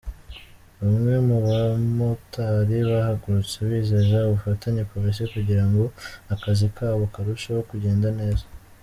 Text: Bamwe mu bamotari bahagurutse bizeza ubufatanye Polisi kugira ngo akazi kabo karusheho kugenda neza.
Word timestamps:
Bamwe 0.79 1.15
mu 1.27 1.37
bamotari 1.47 2.77
bahagurutse 2.89 3.55
bizeza 3.69 4.17
ubufatanye 4.27 4.81
Polisi 4.91 5.21
kugira 5.33 5.63
ngo 5.69 5.83
akazi 6.33 6.65
kabo 6.77 7.03
karusheho 7.13 7.61
kugenda 7.71 8.09
neza. 8.19 8.45